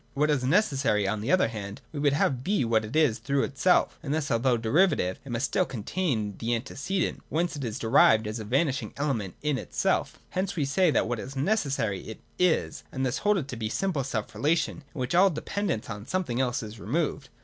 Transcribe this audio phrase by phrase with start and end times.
[0.15, 3.43] What is necessary, on the other hand, we would have be what it is through
[3.43, 8.25] itself; and thus, although derivative, it must still contain the antecedent whence it is derived
[8.25, 10.17] as a vanishing element in itself.
[10.31, 13.69] Hence we say of what is necessary,' It is.' We thus hold it to be
[13.69, 17.29] simple self relation, in which all de pendence on something else is removed.